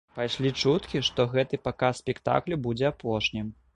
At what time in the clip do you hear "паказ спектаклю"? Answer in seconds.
1.67-2.59